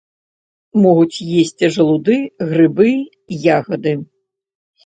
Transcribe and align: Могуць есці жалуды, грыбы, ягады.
Могуць 0.85 1.25
есці 1.41 1.69
жалуды, 1.75 2.17
грыбы, 2.55 2.89
ягады. 3.59 3.93